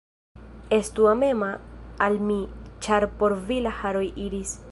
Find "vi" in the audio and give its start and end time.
3.51-3.61